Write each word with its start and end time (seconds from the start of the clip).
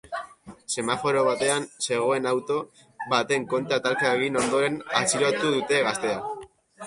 Semaforo 0.75 1.25
batean 1.25 1.65
zegoen 1.87 2.25
auto 2.31 2.57
baten 3.13 3.45
kontra 3.53 3.79
talka 3.89 4.13
egin 4.21 4.41
ondoren 4.41 4.79
atxilotu 5.01 5.55
dute 5.59 5.83
gaztea. 5.89 6.19